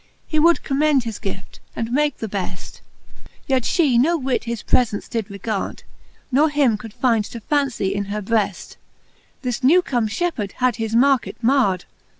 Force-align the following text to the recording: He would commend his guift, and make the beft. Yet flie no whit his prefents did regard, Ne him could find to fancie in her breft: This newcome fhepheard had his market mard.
He 0.25 0.39
would 0.39 0.63
commend 0.63 1.03
his 1.03 1.19
guift, 1.19 1.59
and 1.75 1.91
make 1.91 2.17
the 2.17 2.27
beft. 2.27 2.81
Yet 3.45 3.67
flie 3.67 3.97
no 3.97 4.17
whit 4.17 4.45
his 4.45 4.63
prefents 4.63 5.07
did 5.07 5.29
regard, 5.29 5.83
Ne 6.31 6.49
him 6.49 6.75
could 6.75 6.91
find 6.95 7.23
to 7.25 7.39
fancie 7.39 7.93
in 7.93 8.05
her 8.05 8.23
breft: 8.23 8.77
This 9.43 9.63
newcome 9.63 10.07
fhepheard 10.07 10.53
had 10.53 10.77
his 10.77 10.95
market 10.95 11.37
mard. 11.43 11.85